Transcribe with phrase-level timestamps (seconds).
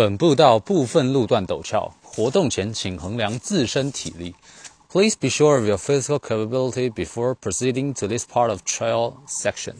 [0.00, 4.34] 本步道部分路段陡峭，活动前请衡量自身体力。
[4.90, 9.74] Please be sure of your physical capability before proceeding to this part of trail section.